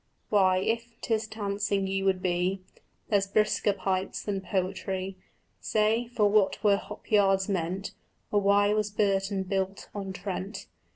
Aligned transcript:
Why, 0.29 0.57
if 0.57 0.99
'tis 1.01 1.27
dancing 1.27 1.85
you 1.85 2.05
would 2.05 2.23
be, 2.23 2.63
There's 3.09 3.27
brisker 3.27 3.71
pipes 3.71 4.23
than 4.23 4.41
poetry. 4.41 5.15
Say, 5.59 6.07
for 6.07 6.25
what 6.27 6.63
were 6.63 6.77
hop 6.77 7.11
yards 7.11 7.47
meant, 7.47 7.93
Or 8.31 8.41
why 8.41 8.73
was 8.73 8.89
Burton 8.89 9.43
built 9.43 9.89
on 9.93 10.11
Trent? 10.11 10.65